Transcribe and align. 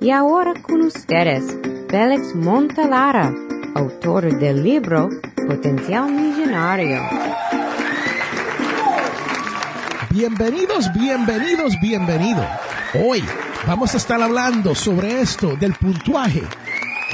Y 0.00 0.10
ahora 0.10 0.54
con 0.60 0.82
ustedes, 0.82 1.44
Félix 1.88 2.34
Montalara, 2.34 3.32
autor 3.74 4.38
del 4.38 4.62
libro 4.62 5.08
Potencial 5.46 6.10
Millonario. 6.10 7.00
Bienvenidos, 10.10 10.92
bienvenidos, 10.92 11.74
bienvenidos. 11.80 12.46
Hoy 12.94 13.24
vamos 13.66 13.94
a 13.94 13.96
estar 13.96 14.20
hablando 14.20 14.74
sobre 14.74 15.20
esto 15.20 15.56
del 15.56 15.74
puntuaje 15.74 16.42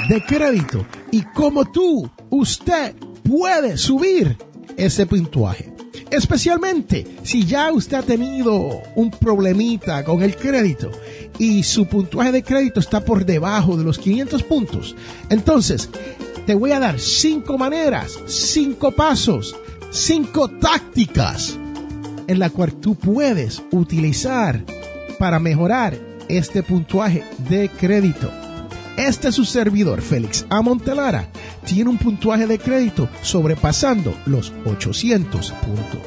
de 0.09 0.23
crédito 0.25 0.85
y 1.11 1.21
cómo 1.21 1.65
tú, 1.65 2.09
usted 2.29 2.95
puede 3.23 3.77
subir 3.77 4.37
ese 4.75 5.05
puntuaje. 5.05 5.70
Especialmente 6.11 7.07
si 7.23 7.45
ya 7.45 7.71
usted 7.71 7.97
ha 7.97 8.01
tenido 8.03 8.83
un 8.95 9.09
problemita 9.11 10.03
con 10.03 10.21
el 10.21 10.35
crédito 10.35 10.91
y 11.39 11.63
su 11.63 11.85
puntuaje 11.85 12.33
de 12.33 12.43
crédito 12.43 12.81
está 12.81 13.03
por 13.03 13.25
debajo 13.25 13.77
de 13.77 13.85
los 13.85 13.97
500 13.97 14.43
puntos. 14.43 14.95
Entonces, 15.29 15.89
te 16.45 16.53
voy 16.53 16.71
a 16.71 16.79
dar 16.79 16.99
cinco 16.99 17.57
maneras, 17.57 18.19
cinco 18.27 18.91
pasos, 18.91 19.55
cinco 19.89 20.49
tácticas 20.49 21.57
en 22.27 22.39
la 22.39 22.49
cual 22.49 22.73
tú 22.73 22.95
puedes 22.95 23.63
utilizar 23.71 24.63
para 25.17 25.39
mejorar 25.39 25.97
este 26.27 26.61
puntuaje 26.61 27.23
de 27.49 27.69
crédito. 27.69 28.31
Este 28.97 29.29
es 29.29 29.35
su 29.35 29.45
servidor, 29.45 30.01
Félix 30.01 30.45
A. 30.49 30.61
Tiene 31.65 31.89
un 31.89 31.97
puntuaje 31.97 32.47
de 32.47 32.59
crédito 32.59 33.09
sobrepasando 33.21 34.15
los 34.25 34.51
800 34.65 35.51
puntos. 35.51 36.01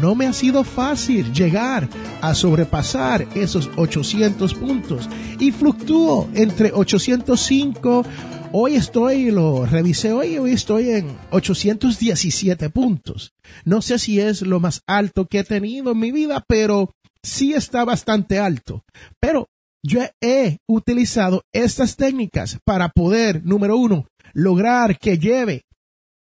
No 0.00 0.14
me 0.14 0.26
ha 0.26 0.32
sido 0.32 0.64
fácil 0.64 1.32
llegar 1.32 1.88
a 2.20 2.34
sobrepasar 2.34 3.26
esos 3.34 3.70
800 3.76 4.54
puntos 4.54 5.08
y 5.40 5.50
fluctúo 5.50 6.28
entre 6.34 6.72
805. 6.72 8.04
Hoy 8.52 8.76
estoy, 8.76 9.30
lo 9.30 9.66
revisé 9.66 10.12
hoy, 10.12 10.38
hoy 10.38 10.52
estoy 10.52 10.90
en 10.90 11.16
817 11.30 12.70
puntos. 12.70 13.32
No 13.64 13.82
sé 13.82 13.98
si 13.98 14.20
es 14.20 14.42
lo 14.42 14.60
más 14.60 14.82
alto 14.86 15.26
que 15.26 15.40
he 15.40 15.44
tenido 15.44 15.92
en 15.92 15.98
mi 15.98 16.12
vida, 16.12 16.44
pero 16.46 16.94
sí 17.22 17.54
está 17.54 17.84
bastante 17.84 18.38
alto. 18.38 18.84
Pero 19.20 19.48
yo 19.82 20.00
he 20.20 20.58
utilizado 20.66 21.42
estas 21.52 21.96
técnicas 21.96 22.58
para 22.64 22.88
poder, 22.88 23.44
número 23.44 23.76
uno, 23.76 24.06
lograr 24.38 24.98
que 24.98 25.18
lleve 25.18 25.64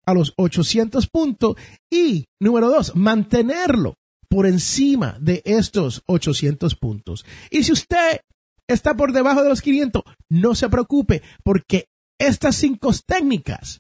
a 0.06 0.14
los 0.14 0.34
800 0.38 1.08
puntos 1.08 1.56
y, 1.92 2.26
número 2.42 2.70
dos, 2.70 2.96
mantenerlo 2.96 3.96
por 4.30 4.48
encima 4.48 5.18
de 5.22 5.42
estos 5.46 6.02
800 6.08 6.76
puntos. 6.76 7.26
Y 7.52 7.64
si 7.64 7.73
usted 7.73 8.22
está 8.68 8.95
por 8.95 9.14
debajo 9.14 9.44
de 9.44 9.50
los 9.50 9.62
500, 9.62 10.04
no 10.30 10.56
se 10.56 10.70
preocupe 10.70 11.22
porque 11.44 11.86
estas 12.20 12.56
cinco 12.56 12.92
técnicas 13.06 13.80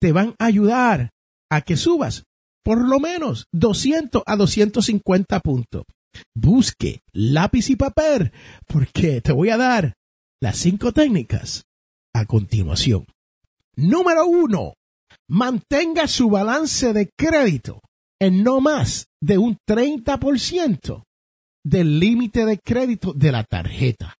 te 0.00 0.12
van 0.12 0.34
a 0.38 0.46
ayudar 0.46 1.10
a 1.50 1.60
que 1.60 1.76
subas 1.76 2.24
por 2.64 2.86
lo 2.86 2.98
menos 2.98 3.46
200 3.52 4.22
a 4.26 4.36
250 4.36 5.40
puntos 5.40 5.84
busque 6.34 7.02
lápiz 7.12 7.70
y 7.70 7.76
papel 7.76 8.32
porque 8.66 9.20
te 9.20 9.32
voy 9.32 9.50
a 9.50 9.56
dar 9.56 9.94
las 10.40 10.56
cinco 10.56 10.92
técnicas 10.92 11.64
a 12.12 12.24
continuación. 12.24 13.06
Número 13.76 14.26
uno, 14.26 14.74
mantenga 15.28 16.08
su 16.08 16.30
balance 16.30 16.92
de 16.92 17.10
crédito 17.16 17.80
en 18.20 18.42
no 18.42 18.60
más 18.60 19.06
de 19.20 19.38
un 19.38 19.58
30% 19.68 21.04
del 21.64 22.00
límite 22.00 22.46
de 22.46 22.58
crédito 22.58 23.12
de 23.12 23.32
la 23.32 23.44
tarjeta. 23.44 24.14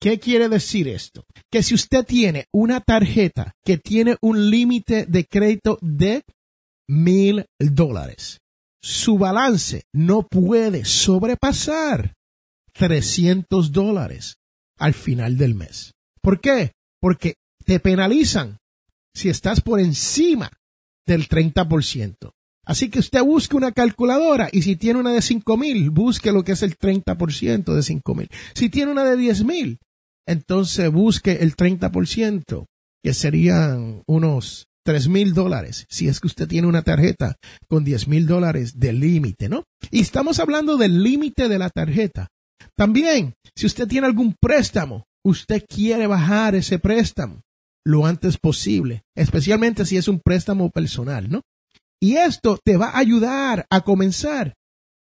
¿Qué 0.00 0.18
quiere 0.18 0.48
decir 0.48 0.88
esto? 0.88 1.24
Que 1.50 1.62
si 1.62 1.74
usted 1.74 2.04
tiene 2.04 2.44
una 2.52 2.80
tarjeta 2.80 3.52
que 3.64 3.78
tiene 3.78 4.16
un 4.20 4.50
límite 4.50 5.06
de 5.06 5.24
crédito 5.24 5.78
de 5.80 6.22
mil 6.86 7.46
dólares 7.58 8.38
su 8.86 9.18
balance 9.18 9.82
no 9.92 10.22
puede 10.28 10.84
sobrepasar 10.84 12.14
300 12.72 13.72
dólares 13.72 14.36
al 14.78 14.94
final 14.94 15.36
del 15.36 15.56
mes. 15.56 15.92
¿Por 16.22 16.40
qué? 16.40 16.70
Porque 17.00 17.34
te 17.64 17.80
penalizan 17.80 18.58
si 19.16 19.30
estás 19.30 19.62
por 19.62 19.80
encima 19.80 20.50
del 21.06 21.26
30%. 21.26 22.32
Así 22.66 22.90
que 22.90 22.98
usted 22.98 23.22
busque 23.22 23.56
una 23.56 23.72
calculadora 23.72 24.50
y 24.52 24.62
si 24.62 24.76
tiene 24.76 25.00
una 25.00 25.12
de 25.12 25.22
5 25.22 25.56
mil, 25.56 25.90
busque 25.90 26.32
lo 26.32 26.44
que 26.44 26.52
es 26.52 26.62
el 26.62 26.76
30% 26.76 27.74
de 27.74 27.82
5 27.82 28.14
mil. 28.14 28.28
Si 28.54 28.68
tiene 28.68 28.92
una 28.92 29.04
de 29.04 29.16
10 29.16 29.44
mil, 29.44 29.78
entonces 30.26 30.90
busque 30.92 31.38
el 31.40 31.56
30%, 31.56 32.66
que 33.02 33.14
serían 33.14 34.02
unos 34.06 34.66
tres 34.84 35.08
mil 35.08 35.32
dólares, 35.32 35.86
si 35.88 36.08
es 36.08 36.20
que 36.20 36.28
usted 36.28 36.46
tiene 36.46 36.68
una 36.68 36.82
tarjeta 36.82 37.36
con 37.68 37.84
diez 37.84 38.06
mil 38.06 38.26
dólares 38.26 38.78
de 38.78 38.92
límite, 38.92 39.48
¿no? 39.48 39.64
Y 39.90 40.00
estamos 40.00 40.38
hablando 40.38 40.76
del 40.76 41.02
límite 41.02 41.48
de 41.48 41.58
la 41.58 41.70
tarjeta. 41.70 42.28
También, 42.76 43.34
si 43.56 43.66
usted 43.66 43.88
tiene 43.88 44.06
algún 44.06 44.36
préstamo, 44.40 45.04
usted 45.24 45.64
quiere 45.68 46.06
bajar 46.06 46.54
ese 46.54 46.78
préstamo 46.78 47.40
lo 47.86 48.04
antes 48.04 48.36
posible, 48.36 49.04
especialmente 49.14 49.86
si 49.86 49.96
es 49.96 50.08
un 50.08 50.18
préstamo 50.18 50.70
personal, 50.70 51.30
¿no? 51.30 51.42
Y 52.00 52.16
esto 52.16 52.58
te 52.64 52.76
va 52.76 52.88
a 52.88 52.98
ayudar 52.98 53.64
a 53.70 53.82
comenzar 53.82 54.54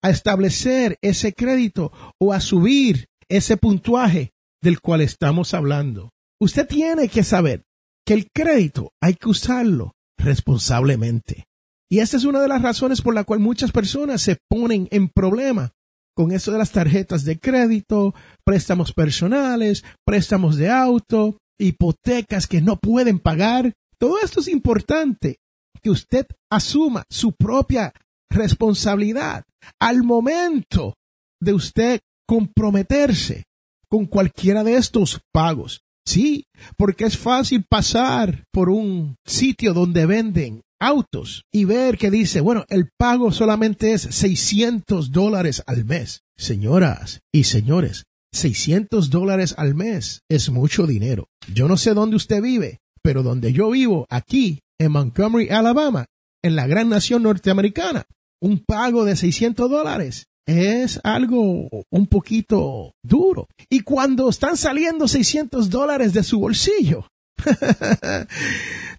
a 0.02 0.10
establecer 0.10 0.98
ese 1.00 1.32
crédito 1.32 1.92
o 2.20 2.34
a 2.34 2.40
subir 2.40 3.06
ese 3.30 3.56
puntuaje 3.56 4.34
del 4.62 4.82
cual 4.82 5.00
estamos 5.00 5.54
hablando. 5.54 6.10
Usted 6.38 6.68
tiene 6.68 7.08
que 7.08 7.24
saber 7.24 7.64
que 8.04 8.12
el 8.12 8.28
crédito 8.30 8.92
hay 9.00 9.14
que 9.14 9.30
usarlo 9.30 9.92
responsablemente. 10.18 11.46
Y 11.90 12.00
esta 12.00 12.18
es 12.18 12.24
una 12.24 12.42
de 12.42 12.48
las 12.48 12.60
razones 12.60 13.00
por 13.00 13.14
la 13.14 13.24
cual 13.24 13.40
muchas 13.40 13.72
personas 13.72 14.20
se 14.20 14.36
ponen 14.50 14.88
en 14.90 15.08
problema 15.08 15.72
con 16.14 16.32
eso 16.32 16.52
de 16.52 16.58
las 16.58 16.70
tarjetas 16.70 17.24
de 17.24 17.38
crédito, 17.38 18.14
préstamos 18.44 18.92
personales, 18.92 19.84
préstamos 20.04 20.56
de 20.56 20.68
auto, 20.68 21.38
hipotecas 21.58 22.46
que 22.46 22.60
no 22.60 22.76
pueden 22.76 23.18
pagar. 23.18 23.74
Todo 23.98 24.18
esto 24.22 24.40
es 24.40 24.48
importante 24.48 25.38
que 25.82 25.90
usted 25.90 26.26
asuma 26.50 27.04
su 27.10 27.32
propia 27.32 27.92
responsabilidad 28.30 29.44
al 29.80 30.02
momento 30.02 30.94
de 31.40 31.52
usted 31.52 32.00
comprometerse 32.26 33.44
con 33.88 34.06
cualquiera 34.06 34.64
de 34.64 34.76
estos 34.76 35.20
pagos. 35.32 35.82
Sí, 36.06 36.46
porque 36.76 37.04
es 37.04 37.16
fácil 37.16 37.64
pasar 37.68 38.44
por 38.52 38.68
un 38.68 39.16
sitio 39.24 39.72
donde 39.72 40.04
venden 40.04 40.62
autos 40.80 41.44
y 41.52 41.64
ver 41.64 41.96
que 41.96 42.10
dice, 42.10 42.40
bueno, 42.40 42.64
el 42.68 42.90
pago 42.98 43.32
solamente 43.32 43.92
es 43.92 44.02
600 44.02 45.12
dólares 45.12 45.62
al 45.66 45.84
mes. 45.84 46.22
Señoras 46.36 47.20
y 47.32 47.44
señores, 47.44 48.04
600 48.34 49.10
dólares 49.10 49.54
al 49.56 49.74
mes 49.74 50.22
es 50.28 50.50
mucho 50.50 50.86
dinero. 50.86 51.28
Yo 51.52 51.68
no 51.68 51.76
sé 51.76 51.94
dónde 51.94 52.16
usted 52.16 52.42
vive, 52.42 52.80
pero 53.02 53.22
donde 53.22 53.52
yo 53.52 53.70
vivo, 53.70 54.06
aquí, 54.10 54.60
en 54.78 54.92
Montgomery, 54.92 55.50
Alabama, 55.50 56.06
en 56.42 56.56
la 56.56 56.66
gran 56.66 56.88
nación 56.88 57.22
norteamericana, 57.22 58.04
un 58.40 58.58
pago 58.58 59.04
de 59.04 59.16
600 59.16 59.70
dólares 59.70 60.26
es 60.46 61.00
algo 61.04 61.68
un 61.90 62.06
poquito 62.06 62.92
duro. 63.02 63.48
Y 63.70 63.80
cuando 63.80 64.28
están 64.28 64.56
saliendo 64.56 65.08
600 65.08 65.70
dólares 65.70 66.12
de 66.12 66.22
su 66.22 66.40
bolsillo, 66.40 67.06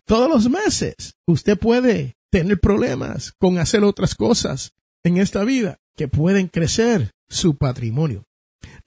todos 0.06 0.30
los 0.30 0.50
meses, 0.50 1.16
usted 1.28 1.58
puede 1.58 2.16
tener 2.32 2.60
problemas 2.60 3.34
con 3.38 3.60
hacer 3.60 3.84
otras 3.84 4.16
cosas 4.16 4.72
en 5.04 5.18
esta 5.18 5.44
vida 5.44 5.78
que 5.96 6.08
pueden 6.08 6.48
crecer 6.48 7.12
su 7.30 7.58
patrimonio. 7.58 8.24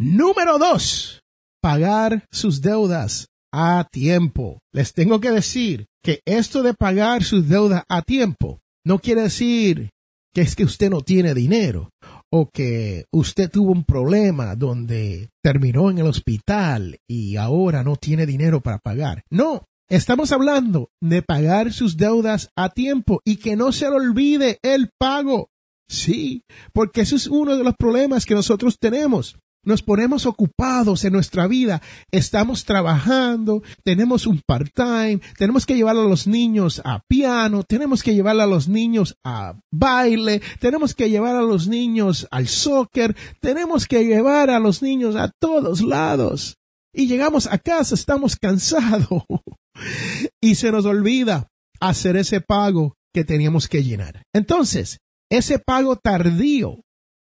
Número 0.01 0.59
dos, 0.59 1.25
pagar 1.61 2.25
sus 2.31 2.61
deudas 2.61 3.27
a 3.53 3.85
tiempo. 3.91 4.61
Les 4.73 4.93
tengo 4.95 5.19
que 5.19 5.33
decir 5.33 5.87
que 6.05 6.21
esto 6.25 6.63
de 6.63 6.73
pagar 6.73 7.25
sus 7.25 7.49
deudas 7.49 7.83
a 7.89 8.03
tiempo 8.03 8.61
no 8.87 9.01
quiere 9.01 9.23
decir 9.23 9.91
que 10.33 10.43
es 10.43 10.55
que 10.55 10.63
usted 10.63 10.89
no 10.89 11.01
tiene 11.01 11.35
dinero 11.35 11.91
o 12.33 12.49
que 12.49 13.07
usted 13.13 13.51
tuvo 13.51 13.73
un 13.73 13.83
problema 13.83 14.55
donde 14.55 15.31
terminó 15.43 15.91
en 15.91 15.99
el 15.99 16.07
hospital 16.07 16.99
y 17.09 17.35
ahora 17.35 17.83
no 17.83 17.97
tiene 17.97 18.25
dinero 18.25 18.61
para 18.61 18.79
pagar. 18.79 19.25
No, 19.31 19.65
estamos 19.91 20.31
hablando 20.31 20.91
de 21.03 21.23
pagar 21.23 21.73
sus 21.73 21.97
deudas 21.97 22.51
a 22.57 22.69
tiempo 22.69 23.21
y 23.25 23.39
que 23.39 23.57
no 23.57 23.73
se 23.73 23.91
le 23.91 23.97
olvide 23.97 24.61
el 24.63 24.91
pago. 24.97 25.49
Sí, 25.91 26.43
porque 26.73 27.01
eso 27.01 27.17
es 27.17 27.27
uno 27.27 27.57
de 27.57 27.65
los 27.65 27.75
problemas 27.77 28.27
que 28.27 28.37
nosotros 28.37 28.79
tenemos 28.79 29.37
nos 29.65 29.83
ponemos 29.83 30.27
ocupados 30.27 31.05
en 31.05 31.13
nuestra 31.13 31.47
vida, 31.47 31.83
estamos 32.11 32.65
trabajando, 32.65 33.63
tenemos 33.85 34.27
un 34.27 34.41
part-time, 34.47 35.21
tenemos 35.37 35.67
que 35.67 35.77
llevar 35.77 35.97
a 35.97 36.03
los 36.03 36.27
niños 36.27 36.81
a 36.85 37.01
piano, 37.07 37.63
tenemos 37.65 38.03
que 38.03 38.15
llevar 38.15 38.41
a 38.41 38.47
los 38.47 38.69
niños 38.69 39.17
a 39.25 39.61
baile, 39.71 40.41
tenemos 40.61 40.95
que 40.95 41.11
llevar 41.11 41.37
a 41.37 41.43
los 41.43 41.69
niños 41.69 42.27
al 42.31 42.49
soccer, 42.49 43.17
tenemos 43.41 43.87
que 43.87 44.05
llevar 44.05 44.51
a 44.51 44.59
los 44.59 44.83
niños 44.83 45.17
a 45.17 45.31
todos 45.41 45.83
lados. 45.83 46.57
y 46.95 47.07
llegamos 47.07 47.47
a 47.47 47.59
casa, 47.59 47.95
estamos 47.95 48.37
cansados 48.37 49.25
y 50.41 50.55
se 50.55 50.73
nos 50.73 50.85
olvida 50.85 51.49
hacer 51.81 52.17
ese 52.17 52.41
pago 52.41 52.97
que 53.13 53.25
teníamos 53.25 53.69
que 53.69 53.85
llenar. 53.85 54.23
Entonces, 54.35 54.99
ese 55.31 55.59
pago 55.59 55.97
tardío, 55.97 56.81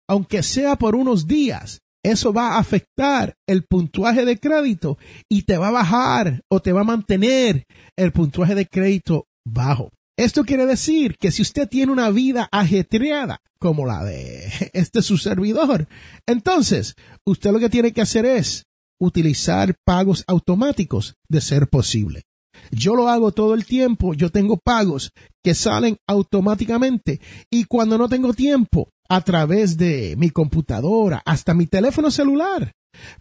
aunque 0.09 0.43
sea 0.43 0.77
por 0.77 0.97
unos 0.97 1.27
días, 1.27 1.81
eso 2.03 2.33
va 2.33 2.55
a 2.55 2.59
afectar 2.59 3.35
el 3.47 3.65
puntuaje 3.65 4.25
de 4.25 4.39
crédito 4.39 4.99
y 5.29 5.43
te 5.43 5.59
va 5.59 5.69
a 5.69 5.73
bajar 5.73 6.43
o 6.49 6.61
te 6.61 6.73
va 6.73 6.81
a 6.81 6.85
mantener 6.85 7.65
el 7.97 8.13
puntuaje 8.13 8.55
de 8.55 8.67
crédito 8.67 9.27
bajo. 9.45 9.91
Esto 10.17 10.45
quiere 10.45 10.67
decir 10.67 11.17
que 11.19 11.31
si 11.31 11.43
usted 11.43 11.69
tiene 11.69 11.93
una 11.93 12.11
vida 12.11 12.49
ajetreada 12.53 13.39
como 13.59 13.87
la 13.87 14.05
de 14.05 14.51
este 14.73 15.03
su 15.03 15.19
servidor, 15.19 15.89
entonces 16.27 16.95
usted 17.27 17.53
lo 17.53 17.59
que 17.59 17.71
tiene 17.71 17.93
que 17.93 18.03
hacer 18.03 18.27
es 18.27 18.65
utilizar 19.01 19.75
pagos 19.85 20.25
automáticos 20.27 21.15
de 21.29 21.41
ser 21.41 21.69
posible. 21.69 22.23
Yo 22.71 22.95
lo 22.95 23.09
hago 23.09 23.33
todo 23.33 23.55
el 23.55 23.65
tiempo, 23.65 24.13
yo 24.13 24.31
tengo 24.31 24.59
pagos 24.59 25.13
que 25.43 25.55
salen 25.55 25.97
automáticamente 26.07 27.21
y 27.51 27.65
cuando 27.65 27.97
no 27.97 28.09
tengo 28.09 28.35
tiempo, 28.35 28.91
a 29.11 29.21
través 29.23 29.77
de 29.77 30.15
mi 30.17 30.31
computadora, 30.31 31.21
hasta 31.25 31.53
mi 31.53 31.67
teléfono 31.67 32.11
celular, 32.13 32.73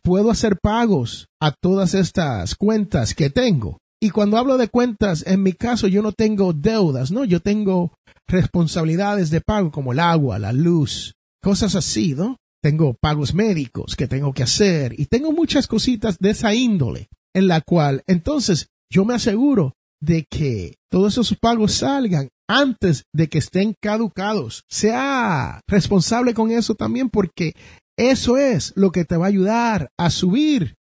puedo 0.04 0.30
hacer 0.30 0.58
pagos 0.62 1.28
a 1.42 1.52
todas 1.52 1.96
estas 1.96 2.56
cuentas 2.56 3.16
que 3.16 3.30
tengo. 3.32 3.80
Y 4.02 4.12
cuando 4.12 4.38
hablo 4.38 4.58
de 4.58 4.70
cuentas, 4.70 5.26
en 5.26 5.42
mi 5.42 5.54
caso 5.54 5.88
yo 5.88 6.02
no 6.02 6.12
tengo 6.12 6.54
deudas, 6.54 7.12
¿no? 7.12 7.26
Yo 7.26 7.42
tengo 7.42 7.92
responsabilidades 8.28 9.32
de 9.32 9.42
pago 9.42 9.72
como 9.72 9.92
el 9.92 10.00
agua, 10.00 10.38
la 10.38 10.54
luz, 10.54 11.16
cosas 11.42 11.76
así, 11.76 12.14
¿no? 12.14 12.38
Tengo 12.62 12.94
pagos 13.02 13.34
médicos 13.34 13.96
que 13.96 14.08
tengo 14.08 14.32
que 14.32 14.44
hacer 14.44 14.94
y 14.98 15.08
tengo 15.08 15.32
muchas 15.32 15.66
cositas 15.66 16.20
de 16.20 16.30
esa 16.30 16.54
índole 16.54 17.10
en 17.34 17.48
la 17.48 17.62
cual 17.62 18.04
entonces 18.06 18.68
yo 18.92 19.06
me 19.06 19.16
aseguro 19.16 19.74
de 20.02 20.26
que 20.30 20.76
todos 20.92 21.14
esos 21.14 21.36
pagos 21.36 21.74
salgan 21.74 22.30
antes 22.50 23.06
de 23.14 23.30
que 23.30 23.38
estén 23.38 23.76
caducados. 23.80 24.64
Sea 24.68 25.62
responsable 25.68 26.34
con 26.34 26.52
eso 26.52 26.76
también 26.76 27.10
porque 27.10 27.54
eso 27.98 28.38
es 28.38 28.74
lo 28.76 28.92
que 28.92 29.06
te 29.06 29.16
va 29.16 29.26
a 29.26 29.30
ayudar 29.30 29.90
a 29.98 30.10
subir 30.10 30.76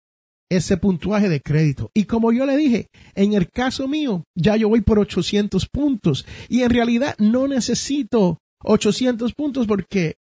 ese 0.51 0.77
puntuaje 0.77 1.29
de 1.29 1.41
crédito. 1.41 1.91
Y 1.95 2.05
como 2.05 2.33
yo 2.33 2.47
le 2.47 2.57
dije, 2.57 2.89
en 3.15 3.33
el 3.33 3.49
caso 3.49 3.89
mío, 3.89 4.25
ya 4.37 4.57
yo 4.57 4.69
voy 4.69 4.83
por 4.83 4.99
800 4.99 5.69
puntos 5.69 6.27
y 6.49 6.63
en 6.63 6.71
realidad 6.71 7.15
no 7.19 7.49
necesito 7.49 8.39
800 8.63 9.33
puntos 9.33 9.67
porque 9.67 10.15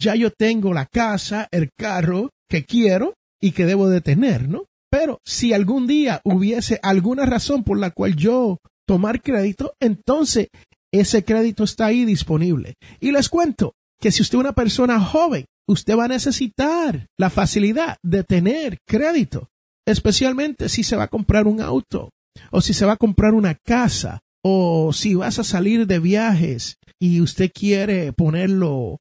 ya 0.00 0.14
yo 0.14 0.30
tengo 0.30 0.72
la 0.72 0.86
casa, 0.86 1.48
el 1.50 1.70
carro 1.76 2.30
que 2.48 2.64
quiero 2.64 3.14
y 3.40 3.50
que 3.50 3.66
debo 3.66 3.88
de 3.88 4.00
tener, 4.00 4.48
¿no? 4.48 4.64
Pero 4.90 5.18
si 5.24 5.52
algún 5.52 5.86
día 5.86 6.20
hubiese 6.24 6.78
alguna 6.82 7.26
razón 7.26 7.64
por 7.64 7.78
la 7.78 7.90
cual 7.90 8.16
yo 8.16 8.58
tomar 8.86 9.20
crédito, 9.20 9.74
entonces 9.80 10.48
ese 10.92 11.24
crédito 11.24 11.64
está 11.64 11.86
ahí 11.86 12.04
disponible. 12.04 12.74
Y 13.00 13.12
les 13.12 13.28
cuento 13.28 13.74
que 14.00 14.12
si 14.12 14.22
usted 14.22 14.38
es 14.38 14.40
una 14.40 14.52
persona 14.52 15.00
joven, 15.00 15.46
usted 15.66 15.96
va 15.96 16.04
a 16.04 16.08
necesitar 16.08 17.06
la 17.18 17.30
facilidad 17.30 17.98
de 18.02 18.24
tener 18.24 18.78
crédito, 18.86 19.48
especialmente 19.86 20.68
si 20.68 20.82
se 20.82 20.96
va 20.96 21.04
a 21.04 21.08
comprar 21.08 21.46
un 21.46 21.60
auto 21.60 22.10
o 22.50 22.60
si 22.60 22.72
se 22.72 22.86
va 22.86 22.92
a 22.92 22.96
comprar 22.96 23.34
una 23.34 23.54
casa 23.54 24.20
o 24.42 24.92
si 24.92 25.14
vas 25.14 25.38
a 25.38 25.44
salir 25.44 25.86
de 25.86 25.98
viajes 25.98 26.78
y 27.00 27.20
usted 27.20 27.50
quiere 27.52 28.12
ponerlo 28.12 28.98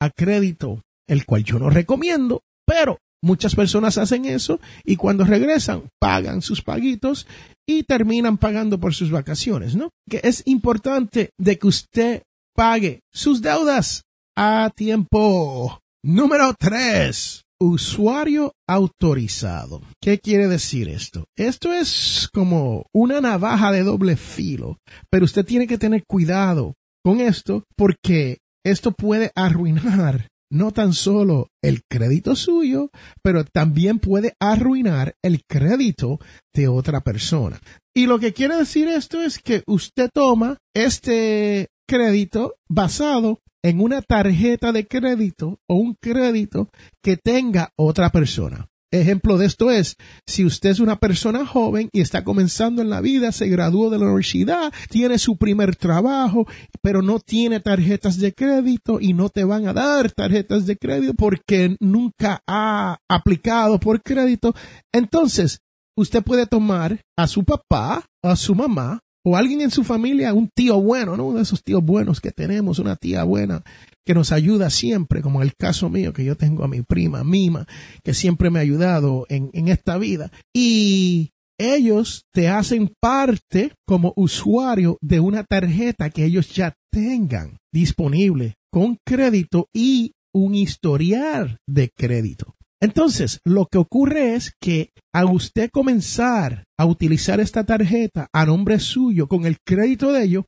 a 0.00 0.10
crédito, 0.10 0.82
el 1.08 1.24
cual 1.24 1.44
yo 1.44 1.58
no 1.58 1.70
recomiendo, 1.70 2.42
pero 2.66 2.98
Muchas 3.24 3.54
personas 3.54 3.96
hacen 3.96 4.26
eso 4.26 4.60
y 4.84 4.96
cuando 4.96 5.24
regresan 5.24 5.84
pagan 5.98 6.42
sus 6.42 6.60
paguitos 6.60 7.26
y 7.66 7.84
terminan 7.84 8.36
pagando 8.36 8.78
por 8.78 8.92
sus 8.92 9.10
vacaciones, 9.10 9.74
¿no? 9.76 9.88
Que 10.10 10.20
es 10.24 10.42
importante 10.44 11.30
de 11.40 11.58
que 11.58 11.66
usted 11.66 12.22
pague 12.54 13.00
sus 13.14 13.40
deudas 13.40 14.02
a 14.36 14.70
tiempo. 14.76 15.80
Número 16.04 16.52
tres, 16.58 17.44
usuario 17.58 18.52
autorizado. 18.68 19.80
¿Qué 20.02 20.18
quiere 20.18 20.46
decir 20.46 20.90
esto? 20.90 21.24
Esto 21.34 21.72
es 21.72 22.28
como 22.30 22.84
una 22.92 23.22
navaja 23.22 23.72
de 23.72 23.84
doble 23.84 24.16
filo, 24.16 24.76
pero 25.08 25.24
usted 25.24 25.46
tiene 25.46 25.66
que 25.66 25.78
tener 25.78 26.04
cuidado 26.06 26.74
con 27.02 27.22
esto 27.22 27.64
porque 27.74 28.36
esto 28.66 28.92
puede 28.92 29.30
arruinar 29.34 30.28
no 30.54 30.70
tan 30.70 30.92
solo 30.92 31.48
el 31.62 31.82
crédito 31.90 32.36
suyo, 32.36 32.90
pero 33.22 33.44
también 33.44 33.98
puede 33.98 34.34
arruinar 34.38 35.16
el 35.22 35.42
crédito 35.46 36.20
de 36.54 36.68
otra 36.68 37.00
persona. 37.00 37.60
Y 37.92 38.06
lo 38.06 38.18
que 38.18 38.32
quiere 38.32 38.56
decir 38.56 38.88
esto 38.88 39.20
es 39.20 39.38
que 39.38 39.64
usted 39.66 40.08
toma 40.14 40.58
este 40.72 41.68
crédito 41.88 42.54
basado 42.68 43.40
en 43.62 43.80
una 43.80 44.00
tarjeta 44.00 44.72
de 44.72 44.86
crédito 44.86 45.58
o 45.68 45.74
un 45.76 45.94
crédito 46.00 46.68
que 47.02 47.16
tenga 47.16 47.70
otra 47.76 48.10
persona. 48.10 48.68
Ejemplo 49.00 49.38
de 49.38 49.46
esto 49.46 49.72
es, 49.72 49.96
si 50.24 50.44
usted 50.44 50.70
es 50.70 50.78
una 50.78 51.00
persona 51.00 51.44
joven 51.44 51.88
y 51.92 52.00
está 52.00 52.22
comenzando 52.22 52.80
en 52.80 52.90
la 52.90 53.00
vida, 53.00 53.32
se 53.32 53.48
graduó 53.48 53.90
de 53.90 53.98
la 53.98 54.04
universidad, 54.04 54.72
tiene 54.88 55.18
su 55.18 55.36
primer 55.36 55.74
trabajo, 55.74 56.46
pero 56.80 57.02
no 57.02 57.18
tiene 57.18 57.58
tarjetas 57.58 58.18
de 58.18 58.32
crédito 58.32 59.00
y 59.00 59.12
no 59.12 59.30
te 59.30 59.42
van 59.42 59.66
a 59.66 59.72
dar 59.72 60.12
tarjetas 60.12 60.64
de 60.66 60.76
crédito 60.76 61.14
porque 61.14 61.76
nunca 61.80 62.40
ha 62.46 62.98
aplicado 63.08 63.80
por 63.80 64.00
crédito, 64.00 64.54
entonces 64.92 65.58
usted 65.96 66.22
puede 66.22 66.46
tomar 66.46 67.00
a 67.16 67.26
su 67.26 67.42
papá, 67.42 68.04
a 68.22 68.36
su 68.36 68.54
mamá 68.54 69.00
o 69.24 69.36
alguien 69.36 69.62
en 69.62 69.70
su 69.70 69.84
familia, 69.84 70.34
un 70.34 70.50
tío 70.54 70.80
bueno, 70.80 71.16
¿no? 71.16 71.26
Uno 71.26 71.38
de 71.38 71.42
esos 71.42 71.62
tíos 71.64 71.82
buenos 71.82 72.20
que 72.20 72.30
tenemos, 72.30 72.78
una 72.78 72.96
tía 72.96 73.24
buena 73.24 73.62
que 74.04 74.14
nos 74.14 74.32
ayuda 74.32 74.68
siempre, 74.68 75.22
como 75.22 75.40
el 75.42 75.54
caso 75.56 75.88
mío, 75.88 76.12
que 76.12 76.24
yo 76.24 76.36
tengo 76.36 76.62
a 76.62 76.68
mi 76.68 76.82
prima 76.82 77.24
Mima, 77.24 77.66
que 78.02 78.12
siempre 78.12 78.50
me 78.50 78.58
ha 78.58 78.62
ayudado 78.62 79.24
en, 79.30 79.50
en 79.54 79.68
esta 79.68 79.96
vida. 79.96 80.30
Y 80.52 81.30
ellos 81.58 82.26
te 82.32 82.48
hacen 82.48 82.92
parte 83.00 83.72
como 83.86 84.12
usuario 84.16 84.98
de 85.00 85.20
una 85.20 85.44
tarjeta 85.44 86.10
que 86.10 86.24
ellos 86.24 86.54
ya 86.54 86.74
tengan 86.90 87.58
disponible 87.72 88.56
con 88.70 88.98
crédito 89.06 89.68
y 89.72 90.12
un 90.34 90.54
historial 90.54 91.58
de 91.66 91.90
crédito. 91.96 92.53
Entonces, 92.84 93.40
lo 93.46 93.64
que 93.64 93.78
ocurre 93.78 94.34
es 94.34 94.52
que 94.60 94.90
al 95.10 95.30
usted 95.30 95.70
comenzar 95.70 96.64
a 96.78 96.84
utilizar 96.84 97.40
esta 97.40 97.64
tarjeta 97.64 98.28
a 98.30 98.44
nombre 98.44 98.78
suyo 98.78 99.26
con 99.26 99.46
el 99.46 99.56
crédito 99.66 100.12
de 100.12 100.24
ellos, 100.24 100.44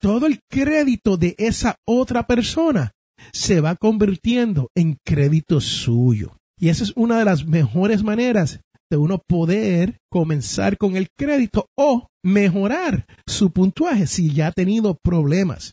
todo 0.00 0.26
el 0.26 0.38
crédito 0.48 1.16
de 1.16 1.34
esa 1.36 1.74
otra 1.84 2.28
persona 2.28 2.92
se 3.32 3.60
va 3.60 3.74
convirtiendo 3.74 4.68
en 4.76 4.98
crédito 5.04 5.60
suyo. 5.60 6.36
Y 6.60 6.68
esa 6.68 6.84
es 6.84 6.92
una 6.94 7.18
de 7.18 7.24
las 7.24 7.44
mejores 7.44 8.04
maneras 8.04 8.60
de 8.88 8.96
uno 8.96 9.20
poder 9.26 9.98
comenzar 10.12 10.78
con 10.78 10.94
el 10.94 11.08
crédito 11.18 11.66
o 11.76 12.06
mejorar 12.22 13.04
su 13.26 13.50
puntuaje 13.50 14.06
si 14.06 14.32
ya 14.32 14.46
ha 14.46 14.52
tenido 14.52 14.96
problemas. 15.02 15.72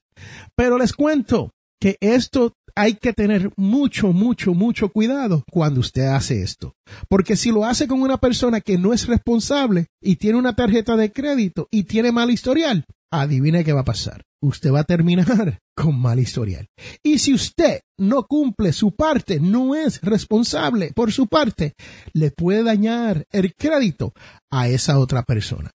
Pero 0.55 0.79
les 0.79 0.93
cuento 0.93 1.51
que 1.79 1.98
esto 2.00 2.53
hay 2.75 2.95
que 2.95 3.13
tener 3.13 3.51
mucho, 3.57 4.13
mucho, 4.13 4.53
mucho 4.53 4.89
cuidado 4.89 5.43
cuando 5.51 5.79
usted 5.79 6.07
hace 6.07 6.41
esto. 6.41 6.75
Porque 7.09 7.35
si 7.35 7.51
lo 7.51 7.65
hace 7.65 7.87
con 7.87 8.01
una 8.01 8.17
persona 8.17 8.61
que 8.61 8.77
no 8.77 8.93
es 8.93 9.07
responsable 9.07 9.87
y 10.01 10.15
tiene 10.17 10.37
una 10.37 10.55
tarjeta 10.55 10.95
de 10.95 11.11
crédito 11.11 11.67
y 11.71 11.83
tiene 11.83 12.11
mal 12.11 12.31
historial, 12.31 12.85
adivine 13.11 13.63
qué 13.63 13.73
va 13.73 13.81
a 13.81 13.85
pasar. 13.85 14.23
Usted 14.41 14.71
va 14.71 14.79
a 14.79 14.85
terminar 14.85 15.59
con 15.75 15.99
mal 15.99 16.19
historial. 16.19 16.67
Y 17.03 17.19
si 17.19 17.33
usted 17.33 17.81
no 17.97 18.23
cumple 18.23 18.73
su 18.73 18.95
parte, 18.95 19.39
no 19.39 19.75
es 19.75 20.01
responsable 20.01 20.91
por 20.93 21.11
su 21.11 21.27
parte, 21.27 21.75
le 22.13 22.31
puede 22.31 22.63
dañar 22.63 23.25
el 23.31 23.53
crédito 23.55 24.13
a 24.49 24.67
esa 24.67 24.97
otra 24.97 25.23
persona. 25.23 25.71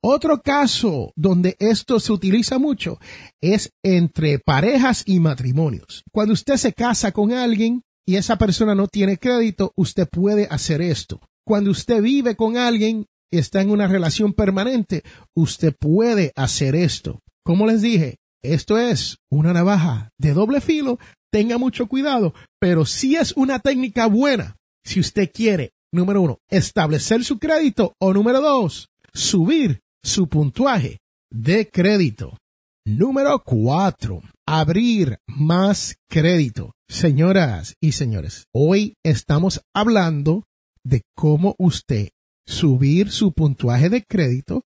Otro 0.00 0.40
caso 0.42 1.12
donde 1.16 1.56
esto 1.58 2.00
se 2.00 2.12
utiliza 2.12 2.58
mucho 2.58 2.98
es 3.40 3.72
entre 3.82 4.38
parejas 4.38 5.02
y 5.06 5.20
matrimonios. 5.20 6.04
Cuando 6.12 6.34
usted 6.34 6.56
se 6.56 6.72
casa 6.72 7.12
con 7.12 7.32
alguien 7.32 7.82
y 8.06 8.16
esa 8.16 8.36
persona 8.36 8.74
no 8.74 8.88
tiene 8.88 9.18
crédito, 9.18 9.72
usted 9.76 10.08
puede 10.10 10.46
hacer 10.50 10.80
esto. 10.80 11.20
Cuando 11.44 11.70
usted 11.70 12.02
vive 12.02 12.36
con 12.36 12.56
alguien 12.56 13.06
está 13.30 13.60
en 13.60 13.70
una 13.70 13.86
relación 13.86 14.32
permanente, 14.32 15.02
usted 15.34 15.74
puede 15.78 16.32
hacer 16.36 16.74
esto. 16.74 17.20
Como 17.44 17.66
les 17.66 17.82
dije, 17.82 18.16
esto 18.42 18.78
es 18.78 19.18
una 19.30 19.52
navaja 19.52 20.10
de 20.18 20.32
doble 20.32 20.60
filo, 20.60 20.98
tenga 21.30 21.58
mucho 21.58 21.86
cuidado, 21.86 22.34
pero 22.60 22.86
si 22.86 23.16
es 23.16 23.32
una 23.36 23.58
técnica 23.58 24.06
buena, 24.06 24.56
si 24.84 25.00
usted 25.00 25.30
quiere, 25.32 25.72
número 25.92 26.22
uno, 26.22 26.38
establecer 26.48 27.24
su 27.24 27.38
crédito 27.38 27.94
o 27.98 28.12
número 28.12 28.40
dos, 28.40 28.88
subir 29.18 29.80
su 30.02 30.28
puntuaje 30.28 31.00
de 31.30 31.68
crédito. 31.68 32.38
Número 32.86 33.42
cuatro, 33.44 34.22
abrir 34.46 35.18
más 35.26 35.96
crédito. 36.08 36.72
Señoras 36.88 37.74
y 37.82 37.92
señores, 37.92 38.46
hoy 38.54 38.94
estamos 39.04 39.60
hablando 39.74 40.44
de 40.84 41.02
cómo 41.14 41.56
usted 41.58 42.10
subir 42.46 43.10
su 43.10 43.32
puntuaje 43.32 43.90
de 43.90 44.04
crédito 44.08 44.62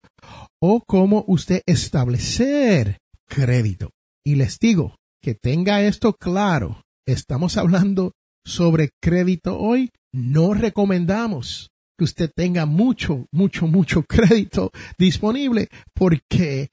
o 0.61 0.83
cómo 0.87 1.25
usted 1.27 1.63
establecer 1.67 2.99
crédito. 3.27 3.91
Y 4.25 4.37
les 4.37 4.59
digo 4.59 4.97
que 5.23 5.35
tenga 5.35 5.83
esto 5.83 6.13
claro. 6.13 6.83
Estamos 7.09 7.57
hablando 7.57 8.13
sobre 8.45 8.91
crédito 9.01 9.59
hoy. 9.59 9.91
No 10.13 10.53
recomendamos 10.53 11.73
que 11.99 12.05
usted 12.05 12.31
tenga 12.35 12.67
mucho, 12.67 13.27
mucho, 13.33 13.67
mucho 13.67 14.03
crédito 14.09 14.71
disponible 14.99 15.69
porque 15.95 16.69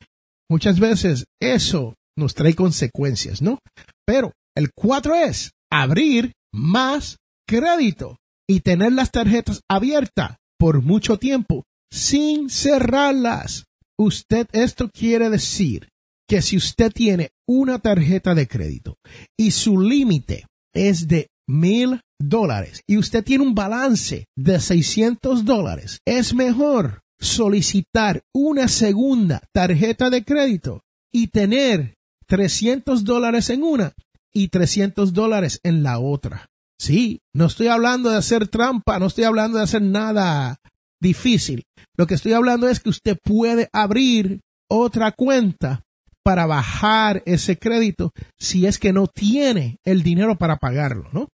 muchas 0.49 0.79
veces 0.79 1.25
eso 1.41 1.95
nos 2.17 2.33
trae 2.33 2.53
consecuencias, 2.55 3.41
¿no? 3.41 3.59
Pero 4.05 4.33
el 4.55 4.71
cuatro 4.73 5.15
es 5.15 5.51
abrir 5.71 6.33
más 6.53 7.17
crédito 7.47 8.17
y 8.47 8.61
tener 8.61 8.91
las 8.93 9.11
tarjetas 9.11 9.61
abiertas 9.69 10.37
por 10.57 10.81
mucho 10.81 11.17
tiempo 11.17 11.63
sin 11.91 12.49
cerrarlas. 12.49 13.65
Usted, 13.97 14.47
esto 14.51 14.89
quiere 14.89 15.29
decir 15.29 15.89
que 16.27 16.41
si 16.41 16.57
usted 16.57 16.91
tiene 16.91 17.31
una 17.47 17.79
tarjeta 17.79 18.35
de 18.35 18.47
crédito 18.47 18.95
y 19.37 19.51
su 19.51 19.79
límite 19.79 20.45
es 20.73 21.07
de 21.07 21.27
mil 21.49 22.01
dólares 22.19 22.81
y 22.87 22.97
usted 22.97 23.23
tiene 23.23 23.43
un 23.43 23.55
balance 23.55 24.25
de 24.37 24.59
600 24.59 25.43
dólares, 25.43 25.99
es 26.05 26.33
mejor 26.33 27.01
solicitar 27.19 28.21
una 28.33 28.67
segunda 28.67 29.41
tarjeta 29.53 30.09
de 30.09 30.23
crédito 30.23 30.81
y 31.11 31.27
tener 31.27 31.95
300 32.27 33.03
dólares 33.03 33.49
en 33.49 33.63
una 33.63 33.93
y 34.31 34.49
300 34.49 35.13
dólares 35.13 35.59
en 35.63 35.83
la 35.83 35.99
otra. 35.99 36.45
Sí, 36.77 37.19
no 37.33 37.47
estoy 37.47 37.67
hablando 37.67 38.09
de 38.09 38.17
hacer 38.17 38.47
trampa, 38.47 38.99
no 38.99 39.07
estoy 39.07 39.25
hablando 39.25 39.57
de 39.57 39.63
hacer 39.63 39.81
nada 39.81 40.57
difícil. 41.01 41.63
Lo 41.97 42.07
que 42.07 42.13
estoy 42.13 42.33
hablando 42.33 42.69
es 42.69 42.79
que 42.79 42.89
usted 42.89 43.17
puede 43.21 43.69
abrir 43.73 44.39
otra 44.69 45.11
cuenta 45.11 45.81
para 46.23 46.45
bajar 46.45 47.23
ese 47.25 47.57
crédito 47.57 48.11
si 48.37 48.65
es 48.65 48.77
que 48.77 48.93
no 48.93 49.07
tiene 49.07 49.77
el 49.83 50.03
dinero 50.03 50.37
para 50.37 50.57
pagarlo, 50.57 51.09
¿no? 51.11 51.27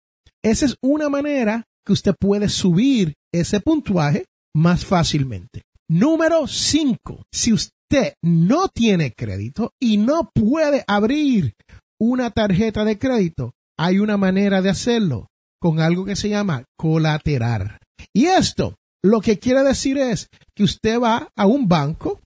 Esa 0.45 0.67
es 0.67 0.77
una 0.83 1.09
manera 1.09 1.65
que 1.87 1.95
usted 1.95 2.15
puede 2.21 2.51
subir 2.51 3.15
ese 3.33 3.61
puntuaje 3.61 4.27
más 4.55 4.85
fácilmente. 4.85 5.63
Número 5.89 6.47
5. 6.47 7.25
Si 7.33 7.55
usted 7.55 8.13
no 8.23 8.69
tiene 8.69 9.13
crédito 9.13 9.73
y 9.81 9.97
no 9.97 10.31
puede 10.35 10.85
abrir 10.87 11.55
una 11.99 12.31
tarjeta 12.31 12.85
de 12.85 12.99
crédito, 12.99 13.53
hay 13.79 13.99
una 13.99 14.19
manera 14.19 14.61
de 14.61 14.69
hacerlo 14.69 15.29
con 15.59 15.81
algo 15.81 16.05
que 16.05 16.15
se 16.15 16.29
llama 16.29 16.65
colateral. 16.77 17.79
Y 18.13 18.27
esto 18.27 18.75
lo 19.03 19.23
que 19.23 19.39
quiere 19.39 19.63
decir 19.63 19.97
es 19.97 20.29
que 20.55 20.65
usted 20.65 21.01
va 21.01 21.31
a 21.35 21.47
un 21.47 21.69
banco 21.69 22.21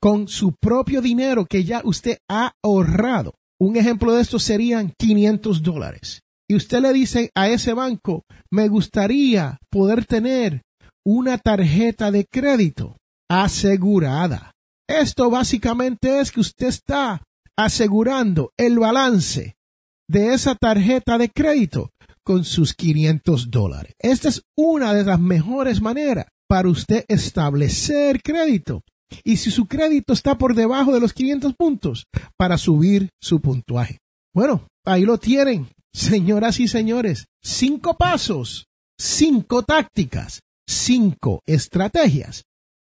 con 0.00 0.26
su 0.26 0.52
propio 0.60 1.00
dinero 1.00 1.46
que 1.46 1.62
ya 1.62 1.80
usted 1.84 2.18
ha 2.28 2.54
ahorrado. 2.64 3.34
Un 3.60 3.76
ejemplo 3.76 4.12
de 4.12 4.22
esto 4.22 4.40
serían 4.40 4.92
500 4.98 5.62
dólares. 5.62 6.22
Y 6.52 6.54
usted 6.54 6.82
le 6.82 6.92
dice 6.92 7.30
a 7.34 7.48
ese 7.48 7.72
banco, 7.72 8.26
me 8.50 8.68
gustaría 8.68 9.56
poder 9.70 10.04
tener 10.04 10.60
una 11.02 11.38
tarjeta 11.38 12.10
de 12.10 12.26
crédito 12.26 12.98
asegurada. 13.26 14.52
Esto 14.86 15.30
básicamente 15.30 16.20
es 16.20 16.30
que 16.30 16.40
usted 16.40 16.66
está 16.66 17.22
asegurando 17.56 18.50
el 18.58 18.78
balance 18.78 19.54
de 20.06 20.34
esa 20.34 20.54
tarjeta 20.54 21.16
de 21.16 21.30
crédito 21.30 21.88
con 22.22 22.44
sus 22.44 22.74
500 22.74 23.50
dólares. 23.50 23.94
Esta 23.98 24.28
es 24.28 24.42
una 24.54 24.92
de 24.92 25.04
las 25.04 25.18
mejores 25.18 25.80
maneras 25.80 26.26
para 26.50 26.68
usted 26.68 27.06
establecer 27.08 28.20
crédito. 28.20 28.82
Y 29.24 29.38
si 29.38 29.50
su 29.50 29.64
crédito 29.64 30.12
está 30.12 30.36
por 30.36 30.54
debajo 30.54 30.92
de 30.92 31.00
los 31.00 31.14
500 31.14 31.54
puntos, 31.54 32.04
para 32.36 32.58
subir 32.58 33.08
su 33.22 33.40
puntuaje. 33.40 34.00
Bueno, 34.34 34.66
ahí 34.84 35.06
lo 35.06 35.16
tienen, 35.16 35.68
señoras 35.92 36.60
y 36.60 36.68
señores. 36.68 37.26
Cinco 37.42 37.96
pasos, 37.96 38.66
cinco 38.98 39.62
tácticas, 39.62 40.40
cinco 40.66 41.42
estrategias 41.46 42.44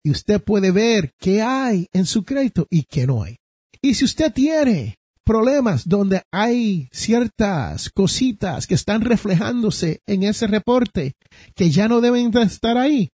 y 0.04 0.12
usted 0.12 0.42
puede 0.42 0.72
ver 0.72 1.14
qué 1.20 1.42
hay 1.42 1.88
en 1.94 2.06
su 2.06 2.24
crédito 2.24 2.68
y 2.70 2.84
qué 2.84 3.08
no 3.08 3.24
hay. 3.24 3.38
Y 3.82 3.96
si 3.96 4.06
usted 4.06 4.32
tiene 4.32 4.98
problemas 5.26 5.88
donde 5.88 6.24
hay 6.32 6.90
ciertas 6.92 7.90
cositas 7.90 8.68
que 8.68 8.76
están 8.76 9.02
reflejándose 9.02 10.02
en 10.06 10.24
ese 10.24 10.48
reporte 10.48 11.14
que 11.56 11.70
ya 11.70 11.88
no 11.88 12.02
deben 12.02 12.36
estar 12.38 12.78
ahí, 12.78 13.10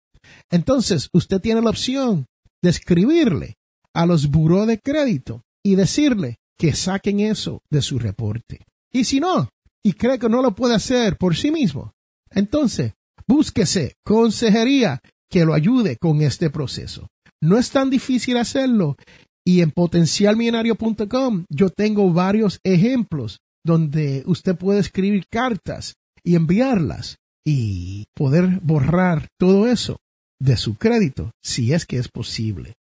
entonces 0.51 1.09
usted 1.13 1.41
tiene 1.41 1.63
la 1.63 1.71
opción 1.71 2.27
de 2.63 2.71
escribirle 2.71 3.57
a 3.95 4.07
los 4.07 4.29
buró 4.29 4.67
de 4.67 4.79
crédito 4.79 5.43
y 5.63 5.75
decirle 5.75 6.37
que 6.59 6.75
saquen 6.75 7.21
eso 7.21 7.63
de 7.71 7.83
su 7.83 7.99
reporte. 7.99 8.65
Y 8.93 9.05
si 9.05 9.21
no, 9.21 9.49
y 9.83 9.93
cree 9.93 10.19
que 10.19 10.29
no 10.29 10.43
lo 10.43 10.55
puede 10.55 10.75
hacer 10.75 11.17
por 11.17 11.37
sí 11.37 11.51
mismo, 11.51 11.93
entonces 12.31 12.95
búsquese 13.27 13.95
consejería 14.05 15.01
que 15.31 15.45
lo 15.45 15.55
ayude 15.55 15.97
con 15.97 16.23
este 16.23 16.51
proceso. 16.51 17.09
No 17.41 17.59
es 17.59 17.71
tan 17.71 17.91
difícil 17.91 18.37
hacerlo 18.37 18.97
y 19.45 19.61
en 19.63 19.71
potencialmillonario.com 19.71 21.45
yo 21.49 21.71
tengo 21.71 22.13
varios 22.13 22.61
ejemplos 22.65 23.39
donde 23.65 24.23
usted 24.27 24.57
puede 24.57 24.81
escribir 24.81 25.25
cartas 25.31 25.95
y 26.23 26.35
enviarlas 26.35 27.17
y 27.47 28.07
poder 28.15 28.61
borrar 28.63 29.29
todo 29.39 29.67
eso 29.67 29.99
de 30.41 30.57
su 30.57 30.77
crédito, 30.77 31.31
si 31.43 31.73
es 31.73 31.87
que 31.87 31.97
es 31.97 32.09
posible. 32.09 32.75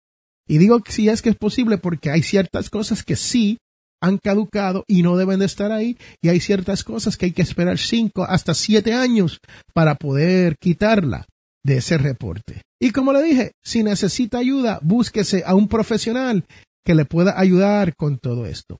Y 0.46 0.58
digo 0.58 0.80
que 0.80 0.92
si 0.92 1.08
es 1.08 1.22
que 1.22 1.30
es 1.30 1.36
posible 1.36 1.78
porque 1.78 2.10
hay 2.10 2.22
ciertas 2.22 2.70
cosas 2.70 3.02
que 3.02 3.16
sí 3.16 3.58
han 4.00 4.18
caducado 4.18 4.84
y 4.86 5.02
no 5.02 5.16
deben 5.16 5.40
de 5.40 5.46
estar 5.46 5.72
ahí, 5.72 5.96
y 6.22 6.28
hay 6.28 6.40
ciertas 6.40 6.84
cosas 6.84 7.16
que 7.16 7.26
hay 7.26 7.32
que 7.32 7.42
esperar 7.42 7.78
cinco 7.78 8.24
hasta 8.24 8.54
siete 8.54 8.92
años 8.92 9.40
para 9.74 9.96
poder 9.96 10.56
quitarla 10.58 11.26
de 11.68 11.76
ese 11.76 11.98
reporte. 11.98 12.62
Y 12.80 12.92
como 12.92 13.12
le 13.12 13.22
dije, 13.22 13.52
si 13.62 13.82
necesita 13.82 14.38
ayuda, 14.38 14.80
búsquese 14.82 15.44
a 15.44 15.54
un 15.54 15.68
profesional 15.68 16.46
que 16.84 16.94
le 16.94 17.04
pueda 17.04 17.38
ayudar 17.38 17.94
con 17.94 18.18
todo 18.18 18.46
esto. 18.46 18.78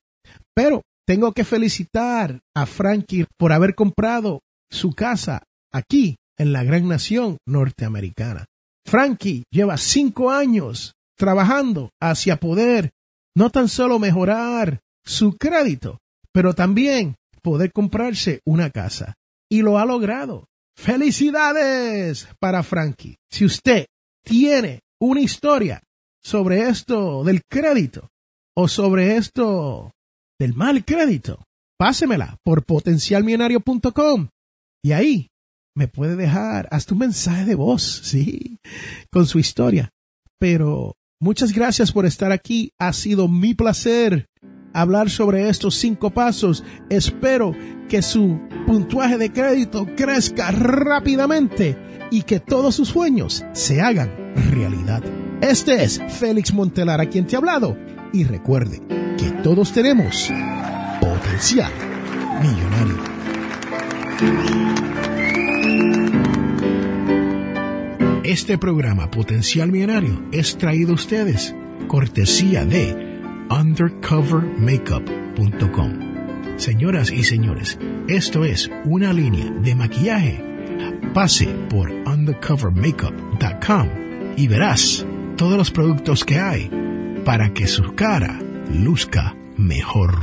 Pero 0.55 0.83
tengo 1.07 1.33
que 1.33 1.45
felicitar 1.45 2.41
a 2.57 2.65
Frankie 2.65 3.27
por 3.39 3.53
haber 3.53 3.75
comprado 3.75 4.41
su 4.71 4.93
casa 4.93 5.43
aquí 5.71 6.17
en 6.39 6.53
la 6.53 6.65
gran 6.65 6.89
nación 6.89 7.37
norteamericana. 7.47 8.47
Frankie 8.87 9.45
lleva 9.53 9.77
cinco 9.77 10.31
años 10.31 10.95
trabajando 11.19 11.91
hacia 12.01 12.37
poder 12.37 12.91
no 13.37 13.51
tan 13.51 13.69
solo 13.69 13.99
mejorar 13.99 14.81
su 15.05 15.37
crédito, 15.37 15.99
pero 16.33 16.55
también 16.55 17.17
poder 17.43 17.71
comprarse 17.73 18.41
una 18.47 18.71
casa. 18.71 19.15
Y 19.51 19.63
lo 19.63 19.79
ha 19.79 19.85
logrado. 19.85 20.47
Felicidades 20.79 22.29
para 22.39 22.63
Frankie. 22.63 23.17
Si 23.29 23.45
usted 23.45 23.87
tiene 24.25 24.79
una 25.01 25.21
historia 25.21 25.83
sobre 26.23 26.69
esto 26.69 27.25
del 27.25 27.43
crédito 27.51 28.11
o 28.57 28.69
sobre 28.69 29.17
esto 29.17 29.91
del 30.39 30.55
mal 30.55 30.85
crédito, 30.85 31.43
pásemela 31.77 32.37
por 32.45 32.65
potencialmillonario.com 32.65 34.29
y 34.81 34.93
ahí 34.93 35.27
me 35.75 35.89
puede 35.89 36.15
dejar 36.15 36.69
hasta 36.71 36.95
un 36.95 37.01
mensaje 37.01 37.45
de 37.45 37.57
voz, 37.57 37.83
sí, 38.05 38.59
con 39.11 39.27
su 39.27 39.41
historia. 39.41 39.91
Pero 40.39 40.95
muchas 41.21 41.53
gracias 41.53 41.91
por 41.91 42.07
estar 42.07 42.31
aquí. 42.31 42.71
Ha 42.79 42.93
sido 42.93 43.27
mi 43.27 43.53
placer 43.53 44.28
hablar 44.81 45.11
sobre 45.11 45.49
estos 45.49 45.75
cinco 45.75 46.11
pasos, 46.11 46.65
espero 46.89 47.53
que 47.89 48.03
su 48.03 48.41
puntuaje 48.67 49.19
de 49.19 49.33
crédito 49.33 49.87
crezca 49.97 50.51
rápidamente 50.51 51.77
y 52.11 52.23
que 52.23 52.41
todos 52.41 52.75
sus 52.75 52.89
sueños 52.89 53.45
se 53.53 53.81
hagan 53.81 54.11
realidad. 54.53 55.03
Este 55.41 55.83
es 55.85 56.01
Félix 56.09 56.53
Montelar 56.53 57.01
a 57.01 57.07
quien 57.07 57.27
te 57.27 57.37
ha 57.37 57.39
hablado 57.39 57.77
y 58.13 58.25
recuerde 58.25 58.83
que 59.17 59.31
todos 59.43 59.73
tenemos 59.73 60.31
potencial 61.01 61.73
millonario. 62.43 63.19
Este 68.25 68.59
programa 68.59 69.11
Potencial 69.11 69.73
Millonario 69.73 70.23
es 70.33 70.59
traído 70.59 70.93
a 70.93 70.97
ustedes 70.97 71.55
cortesía 71.87 72.67
de 72.67 73.08
undercovermakeup.com. 73.51 76.09
Señoras 76.57 77.13
y 77.13 77.25
señores, 77.25 77.79
esto 78.09 78.45
es 78.45 78.71
una 78.85 79.13
línea 79.13 79.51
de 79.51 79.75
maquillaje. 79.75 80.45
Pase 81.15 81.47
por 81.71 81.91
undercovermakeup.com 81.91 83.89
y 84.37 84.47
verás 84.49 85.07
todos 85.37 85.57
los 85.57 85.71
productos 85.71 86.25
que 86.25 86.39
hay 86.39 86.71
para 87.25 87.55
que 87.55 87.67
su 87.67 87.95
cara 87.95 88.39
luzca 88.73 89.35
mejor. 89.57 90.15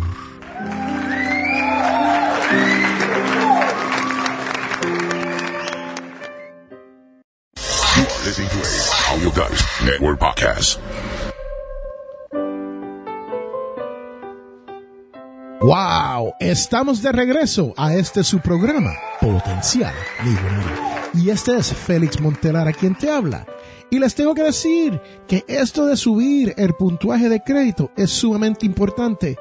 ¡Wow! 15.65 16.35
Estamos 16.39 17.01
de 17.01 17.11
regreso 17.11 17.73
a 17.75 17.95
este 17.95 18.23
su 18.23 18.39
programa, 18.39 18.93
Potencial 19.19 19.95
Millonario. 20.23 20.71
Y 21.15 21.31
este 21.31 21.57
es 21.57 21.73
Félix 21.73 22.21
Montelar 22.21 22.67
a 22.67 22.71
quien 22.71 22.93
te 22.95 23.09
habla. 23.09 23.47
Y 23.89 23.97
les 23.97 24.13
tengo 24.13 24.35
que 24.35 24.43
decir 24.43 25.01
que 25.27 25.43
esto 25.47 25.87
de 25.87 25.97
subir 25.97 26.53
el 26.57 26.75
puntuaje 26.75 27.29
de 27.29 27.41
crédito 27.41 27.89
es 27.97 28.11
sumamente 28.11 28.67
importante 28.67 29.37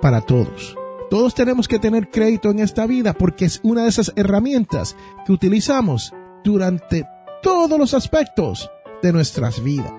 para 0.00 0.22
todos. 0.22 0.74
Todos 1.10 1.34
tenemos 1.34 1.68
que 1.68 1.78
tener 1.78 2.08
crédito 2.08 2.50
en 2.50 2.60
esta 2.60 2.86
vida 2.86 3.12
porque 3.12 3.44
es 3.44 3.60
una 3.62 3.82
de 3.82 3.90
esas 3.90 4.10
herramientas 4.16 4.96
que 5.26 5.32
utilizamos 5.32 6.14
durante 6.44 7.06
todos 7.42 7.78
los 7.78 7.92
aspectos 7.92 8.70
de 9.02 9.12
nuestras 9.12 9.62
vidas. 9.62 9.92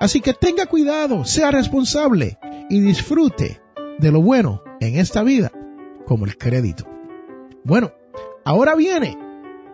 Así 0.00 0.22
que 0.22 0.32
tenga 0.32 0.64
cuidado, 0.64 1.26
sea 1.26 1.50
responsable 1.50 2.38
y 2.70 2.80
disfrute 2.80 3.60
de 4.00 4.10
lo 4.10 4.22
bueno 4.22 4.62
en 4.80 4.96
esta 4.96 5.22
vida, 5.22 5.52
como 6.06 6.24
el 6.24 6.38
crédito. 6.38 6.84
Bueno, 7.64 7.92
ahora 8.44 8.74
viene 8.74 9.18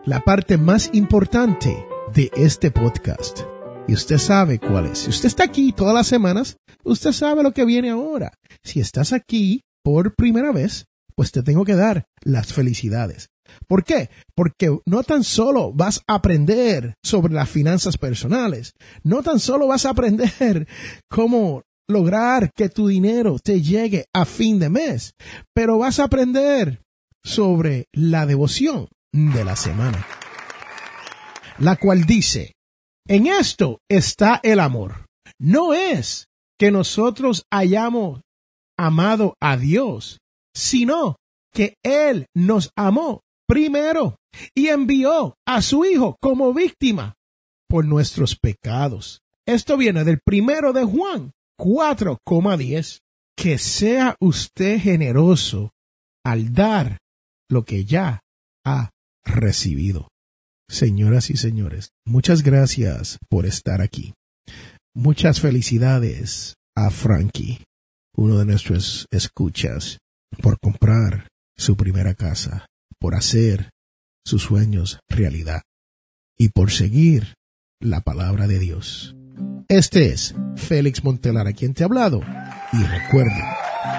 la 0.05 0.21
parte 0.21 0.59
más 0.59 0.91
importante 0.93 1.87
de 2.13 2.31
este 2.37 2.71
podcast. 2.71 3.41
Y 3.89 3.95
usted 3.95 4.19
sabe 4.19 4.59
cuál 4.59 4.87
es. 4.87 4.99
Si 4.99 5.11
usted 5.11 5.29
está 5.29 5.45
aquí 5.45 5.73
todas 5.73 5.95
las 5.95 6.09
semanas, 6.09 6.57
usted 6.83 7.13
sabe 7.13 7.45
lo 7.45 7.53
que 7.53 7.65
viene 7.65 7.91
ahora. 7.91 8.33
Si 8.65 8.81
estás 8.81 9.13
aquí 9.13 9.63
por 9.85 10.17
primera 10.17 10.51
vez, 10.51 10.87
pues 11.15 11.31
te 11.31 11.45
tengo 11.45 11.65
que 11.65 11.77
dar 11.77 12.07
las 12.23 12.53
felicidades. 12.53 13.29
¿Por 13.69 13.85
qué? 13.85 14.11
Porque 14.35 14.77
no 14.87 15.05
tan 15.05 15.23
solo 15.23 15.73
vas 15.73 16.03
a 16.09 16.17
aprender 16.17 16.95
sobre 17.01 17.33
las 17.33 17.49
finanzas 17.49 17.97
personales, 17.97 18.73
no 19.05 19.23
tan 19.23 19.39
solo 19.39 19.69
vas 19.69 19.87
a 19.87 19.91
aprender 19.91 20.67
cómo 21.09 21.63
lograr 21.89 22.53
que 22.53 22.69
tu 22.69 22.89
dinero 22.89 23.39
te 23.39 23.63
llegue 23.63 24.07
a 24.13 24.25
fin 24.25 24.59
de 24.59 24.69
mes, 24.69 25.15
pero 25.55 25.79
vas 25.79 26.01
a 26.01 26.05
aprender 26.05 26.83
sobre 27.25 27.87
la 27.93 28.27
devoción 28.27 28.89
de 29.13 29.45
la 29.45 29.57
semana, 29.57 30.07
la 31.59 31.77
cual 31.77 32.05
dice, 32.05 32.53
en 33.09 33.27
esto 33.27 33.81
está 33.89 34.41
el 34.43 34.61
amor. 34.61 35.07
No 35.39 35.75
es 35.75 36.29
que 36.59 36.71
nosotros 36.71 37.45
hayamos 37.51 38.21
amado 38.79 39.35
a 39.41 39.57
Dios, 39.57 40.19
sino 40.55 41.17
que 41.53 41.77
Él 41.83 42.27
nos 42.35 42.71
amó 42.77 43.23
primero 43.47 44.17
y 44.55 44.69
envió 44.69 45.37
a 45.47 45.63
su 45.63 45.85
Hijo 45.85 46.17
como 46.21 46.53
víctima 46.53 47.15
por 47.69 47.85
nuestros 47.85 48.37
pecados. 48.37 49.21
Esto 49.47 49.77
viene 49.77 50.05
del 50.05 50.21
primero 50.25 50.73
de 50.73 50.85
Juan 50.85 51.33
4,10. 51.59 53.01
Que 53.37 53.59
sea 53.59 54.17
usted 54.19 54.81
generoso 54.81 55.73
al 56.25 56.55
dar 56.55 56.99
lo 57.51 57.65
que 57.65 57.85
ya 57.85 58.21
ha 58.65 58.91
recibido. 59.25 60.09
Señoras 60.69 61.31
y 61.31 61.37
señores, 61.37 61.91
muchas 62.05 62.43
gracias 62.43 63.19
por 63.29 63.47
estar 63.47 63.81
aquí. 63.83 64.15
Muchas 64.95 65.41
felicidades 65.41 66.55
a 66.75 66.91
Frankie, 66.91 67.63
uno 68.17 68.39
de 68.39 68.47
nuestros 68.47 69.07
escuchas, 69.11 69.99
por 70.43 70.59
comprar 70.59 71.29
su 71.57 71.77
primera 71.77 72.15
casa, 72.15 72.67
por 72.99 73.15
hacer 73.15 73.71
sus 74.25 74.43
sueños 74.43 74.99
realidad 75.09 75.63
y 76.37 76.49
por 76.49 76.71
seguir 76.71 77.35
la 77.81 78.01
palabra 78.01 78.47
de 78.47 78.59
Dios. 78.59 79.16
Este 79.69 80.13
es 80.13 80.35
Félix 80.55 81.03
Montelar 81.03 81.49
a 81.49 81.53
quien 81.53 81.75
te 81.75 81.83
ha 81.83 81.87
hablado 81.87 82.21
y 82.73 82.83
recuerde 82.85 83.43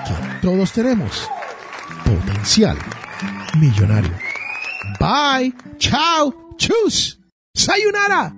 que 0.06 0.42
todos 0.42 0.72
tenemos 0.72 1.30
potencial 2.06 2.78
millonario. 3.60 4.14
Bye, 5.00 5.54
chao, 5.78 6.34
chus, 6.56 7.20
sayonara, 7.54 8.34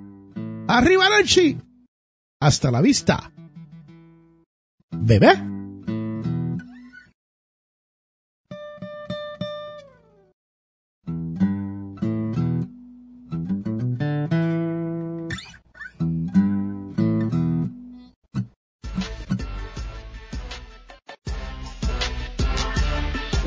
arriba 0.68 1.06
Archie. 1.20 1.58
Hasta 2.42 2.72
la 2.72 2.82
vista. 2.82 3.32
Bebé. 4.92 5.49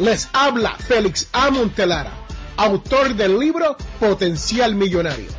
Les 0.02 0.28
habla 0.32 0.74
Félix 0.76 1.28
A. 1.32 1.48
Montelara, 1.50 2.10
autor 2.56 3.14
del 3.14 3.38
libro 3.38 3.76
Potencial 4.00 4.74
Millonario. 4.74 5.30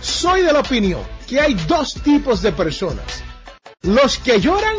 Soy 0.00 0.42
de 0.42 0.52
la 0.52 0.60
opinión 0.60 1.02
que 1.26 1.40
hay 1.40 1.54
dos 1.66 1.94
tipos 1.94 2.40
de 2.40 2.52
personas, 2.52 3.24
los 3.82 4.16
que 4.18 4.40
lloran 4.40 4.76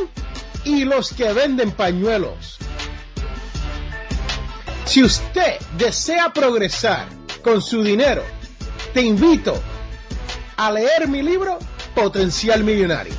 y 0.63 0.85
los 0.85 1.11
que 1.11 1.33
venden 1.33 1.71
pañuelos. 1.71 2.57
Si 4.85 5.03
usted 5.03 5.59
desea 5.77 6.31
progresar 6.31 7.09
con 7.43 7.61
su 7.61 7.83
dinero, 7.83 8.23
te 8.93 9.01
invito 9.01 9.61
a 10.55 10.71
leer 10.71 11.09
mi 11.09 11.21
libro 11.21 11.59
Potencial 11.93 12.63
Millonario. 12.63 13.13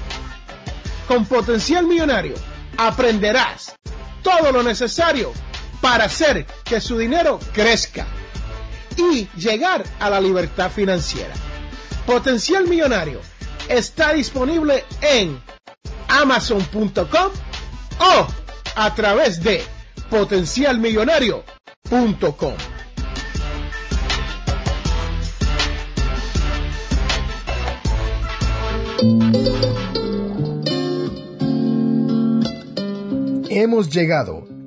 Con 1.06 1.26
Potencial 1.26 1.86
Millonario 1.86 2.36
aprenderás 2.78 3.74
todo 4.22 4.52
lo 4.52 4.62
necesario 4.62 5.34
para 5.80 6.04
hacer 6.04 6.46
que 6.64 6.80
su 6.80 6.98
dinero 6.98 7.38
crezca 7.52 8.06
y 8.96 9.28
llegar 9.36 9.84
a 10.00 10.10
la 10.10 10.20
libertad 10.20 10.70
financiera. 10.70 11.32
Potencial 12.06 12.66
Millonario 12.66 13.20
está 13.68 14.12
disponible 14.12 14.84
en 15.00 15.40
amazon.com 16.08 17.30
o 18.00 18.26
a 18.76 18.94
través 18.94 19.42
de 19.42 19.64
potencialmillonario.com. 20.10 22.54
Hemos 33.50 33.88
llegado 33.90 34.47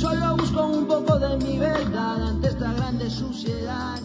Solo 0.00 0.36
busco 0.36 0.66
un 0.66 0.86
poco 0.86 1.18
de 1.18 1.36
mi 1.36 1.58
verdad 1.58 2.28
ante 2.28 2.48
esta 2.48 2.72
grande 2.72 3.08
suciedad. 3.08 4.03